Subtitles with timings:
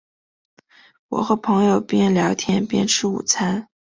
[1.09, 3.67] 我和朋友边聊天边吃午餐